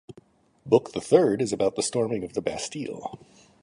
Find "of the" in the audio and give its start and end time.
2.23-2.41